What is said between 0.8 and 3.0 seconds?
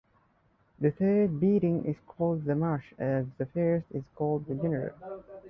third beating is called the march,